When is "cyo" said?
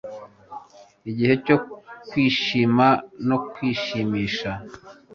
1.45-1.57